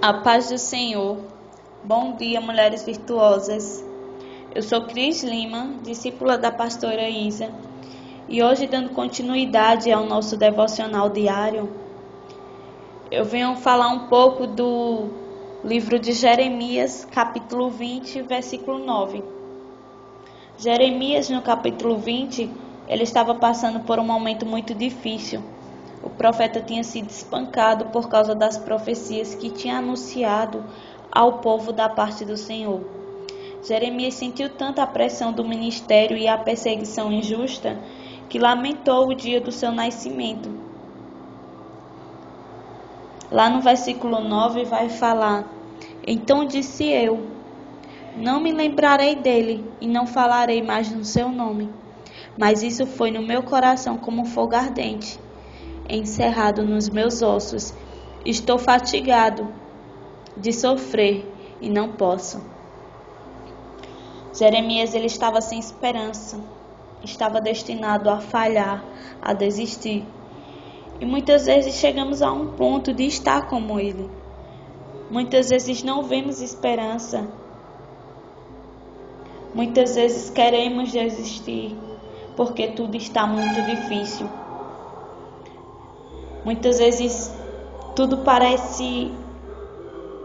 [0.00, 1.18] A paz do Senhor.
[1.82, 3.84] Bom dia, mulheres virtuosas.
[4.54, 7.50] Eu sou Cris Lima, discípula da pastora Isa,
[8.28, 11.68] e hoje, dando continuidade ao nosso devocional diário,
[13.10, 15.08] eu venho falar um pouco do
[15.64, 19.24] livro de Jeremias, capítulo 20, versículo 9.
[20.56, 22.48] Jeremias, no capítulo 20,
[22.86, 25.42] ele estava passando por um momento muito difícil
[26.08, 30.64] o profeta tinha sido espancado por causa das profecias que tinha anunciado
[31.12, 32.80] ao povo da parte do Senhor.
[33.62, 37.78] Jeremias sentiu tanta pressão do ministério e a perseguição injusta
[38.26, 40.50] que lamentou o dia do seu nascimento.
[43.30, 45.44] Lá no versículo 9 vai falar:
[46.06, 47.26] Então disse eu:
[48.16, 51.70] Não me lembrarei dele e não falarei mais no seu nome.
[52.38, 55.27] Mas isso foi no meu coração como fogo ardente
[55.88, 57.72] encerrado nos meus ossos.
[58.24, 59.48] Estou fatigado
[60.36, 61.26] de sofrer
[61.60, 62.40] e não posso.
[64.32, 66.38] Jeremias ele estava sem esperança,
[67.02, 68.84] estava destinado a falhar,
[69.20, 70.04] a desistir.
[71.00, 74.08] E muitas vezes chegamos a um ponto de estar como ele.
[75.10, 77.26] Muitas vezes não vemos esperança.
[79.54, 81.76] Muitas vezes queremos desistir
[82.36, 84.28] porque tudo está muito difícil.
[86.44, 87.32] Muitas vezes
[87.94, 89.12] tudo parece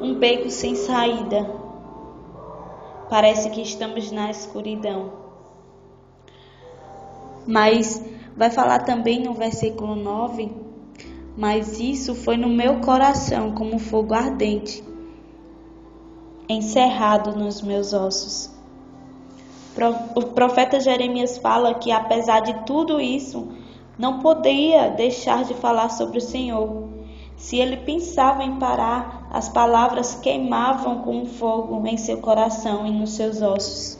[0.00, 1.46] um beco sem saída.
[3.10, 5.12] Parece que estamos na escuridão.
[7.46, 8.04] Mas
[8.36, 10.50] vai falar também no versículo 9:
[11.36, 14.84] Mas isso foi no meu coração como fogo ardente,
[16.48, 18.50] encerrado nos meus ossos.
[20.14, 23.48] O profeta Jeremias fala que apesar de tudo isso,
[23.98, 26.88] não podia deixar de falar sobre o Senhor.
[27.36, 33.10] Se ele pensava em parar, as palavras queimavam com fogo em seu coração e nos
[33.10, 33.98] seus ossos.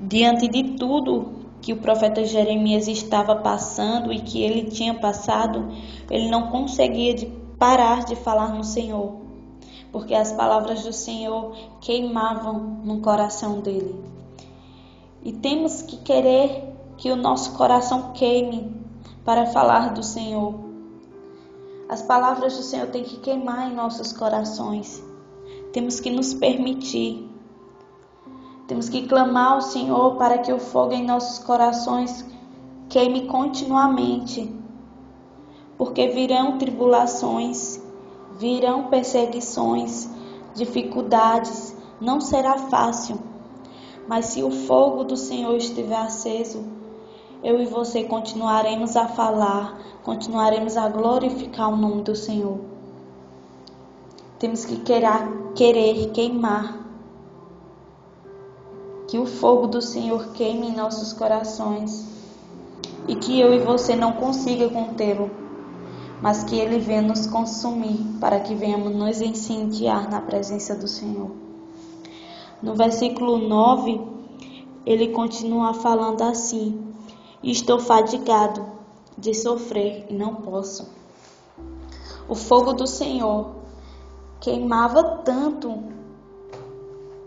[0.00, 5.68] Diante de tudo que o profeta Jeremias estava passando e que ele tinha passado,
[6.10, 7.26] ele não conseguia de
[7.58, 9.16] parar de falar no Senhor,
[9.90, 13.94] porque as palavras do Senhor queimavam no coração dele.
[15.24, 18.74] E temos que querer que o nosso coração queime
[19.24, 20.54] para falar do Senhor.
[21.88, 25.02] As palavras do Senhor têm que queimar em nossos corações.
[25.72, 27.30] Temos que nos permitir.
[28.66, 32.24] Temos que clamar ao Senhor para que o fogo em nossos corações
[32.88, 34.52] queime continuamente.
[35.78, 37.80] Porque virão tribulações,
[38.38, 40.08] virão perseguições,
[40.54, 43.18] dificuldades, não será fácil.
[44.08, 46.64] Mas se o fogo do Senhor estiver aceso,
[47.42, 52.58] eu e você continuaremos a falar, continuaremos a glorificar o nome do Senhor.
[54.38, 56.84] Temos que querer, querer queimar.
[59.08, 62.04] Que o fogo do Senhor queime em nossos corações
[63.08, 65.30] e que eu e você não consiga contê-lo,
[66.20, 71.30] mas que ele venha nos consumir para que venhamos nos incendiar na presença do Senhor.
[72.60, 74.00] No versículo 9,
[74.84, 76.95] ele continua falando assim:
[77.48, 78.66] Estou fadigado
[79.16, 80.90] de sofrer e não posso.
[82.28, 83.52] O fogo do Senhor
[84.40, 85.80] queimava tanto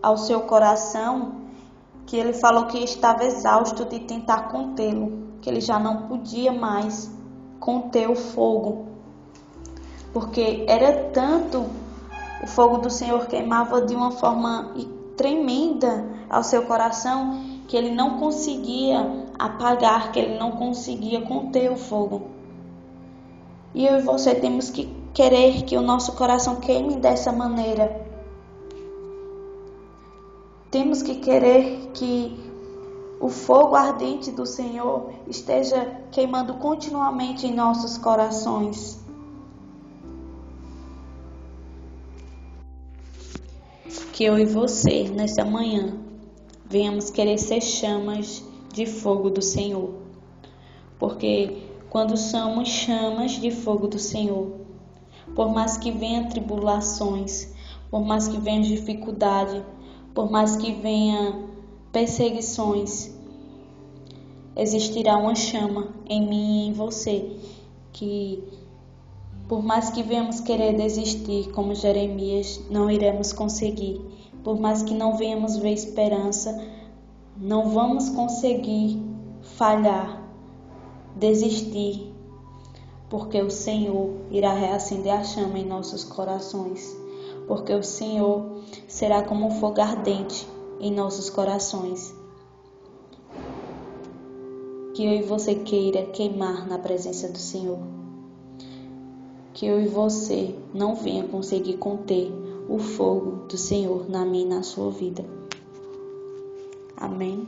[0.03, 1.35] ao seu coração
[2.05, 7.09] que ele falou que estava exausto de tentar contê-lo, que ele já não podia mais
[7.57, 8.89] conter o fogo,
[10.11, 11.65] porque era tanto
[12.43, 14.73] o fogo do Senhor queimava de uma forma
[15.15, 21.77] tremenda ao seu coração que ele não conseguia apagar, que ele não conseguia conter o
[21.77, 22.27] fogo.
[23.73, 28.05] E eu e você temos que querer que o nosso coração queime dessa maneira.
[30.69, 32.37] Temos que querer que
[33.19, 38.99] o fogo ardente do Senhor esteja queimando continuamente em nossos corações.
[44.13, 45.97] Que eu e você, nessa manhã,
[46.65, 48.43] venhamos querer ser chamas
[48.73, 49.93] de fogo do Senhor.
[50.97, 54.51] Porque quando somos chamas de fogo do Senhor,
[55.35, 57.53] por mais que venham tribulações,
[57.89, 59.63] por mais que venham dificuldade,
[60.13, 61.49] por mais que venham
[61.91, 63.11] perseguições,
[64.55, 67.37] existirá uma chama em mim e em você
[67.93, 68.43] que
[69.49, 73.99] por mais que venhamos querer desistir, como Jeremias, não iremos conseguir.
[74.43, 76.55] Por mais que não venhamos ver esperança,
[77.41, 79.01] não vamos conseguir
[79.41, 80.21] falhar,
[81.15, 82.13] desistir,
[83.09, 86.93] porque o Senhor irá reacender a chama em nossos corações,
[87.47, 90.45] porque o Senhor será como um fogo ardente
[90.81, 92.13] em nossos corações.
[94.93, 97.79] Que eu e você queira queimar na presença do Senhor.
[99.53, 102.29] Que eu e você não venha conseguir conter
[102.67, 105.39] o fogo do Senhor na minha e na sua vida.
[106.99, 107.47] Amém.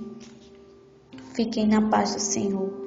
[1.33, 2.80] Fiquem na paz do Senhor.